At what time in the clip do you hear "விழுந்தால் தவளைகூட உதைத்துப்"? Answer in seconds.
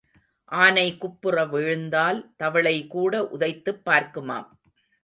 1.45-3.81